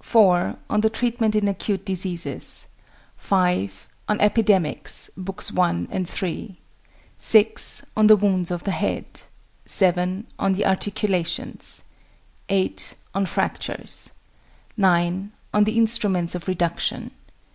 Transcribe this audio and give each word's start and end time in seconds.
4. 0.00 0.56
On 0.70 0.80
the 0.80 0.88
Treatment 0.88 1.34
in 1.34 1.46
Acute 1.46 1.84
Diseases. 1.84 2.68
5. 3.18 3.86
On 4.08 4.18
Epidemics 4.18 5.10
[Books 5.14 5.52
I. 5.54 5.68
and 5.90 6.08
III.]. 6.22 6.58
6. 7.18 7.84
On 7.94 8.06
Wounds 8.06 8.50
of 8.50 8.64
the 8.64 8.70
Head. 8.70 9.04
7. 9.66 10.26
On 10.38 10.52
the 10.54 10.64
Articulations. 10.64 11.82
8. 12.48 12.94
On 13.14 13.26
Fractures. 13.26 14.12
9. 14.78 15.32
On 15.52 15.64
the 15.64 15.76
Instruments 15.76 16.34
of 16.34 16.48
Reduction. 16.48 17.10